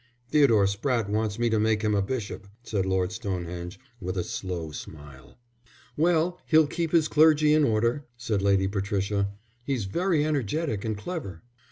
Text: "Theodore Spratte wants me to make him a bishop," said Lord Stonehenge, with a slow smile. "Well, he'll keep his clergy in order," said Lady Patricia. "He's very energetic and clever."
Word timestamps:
"Theodore 0.31 0.65
Spratte 0.65 1.09
wants 1.11 1.37
me 1.37 1.47
to 1.51 1.59
make 1.59 1.83
him 1.83 1.93
a 1.93 2.01
bishop," 2.01 2.47
said 2.63 2.87
Lord 2.87 3.11
Stonehenge, 3.11 3.79
with 3.99 4.17
a 4.17 4.23
slow 4.23 4.71
smile. 4.71 5.37
"Well, 5.95 6.41
he'll 6.47 6.65
keep 6.65 6.91
his 6.91 7.07
clergy 7.07 7.53
in 7.53 7.63
order," 7.63 8.05
said 8.17 8.41
Lady 8.41 8.67
Patricia. 8.67 9.29
"He's 9.63 9.85
very 9.85 10.25
energetic 10.25 10.83
and 10.83 10.97
clever." 10.97 11.43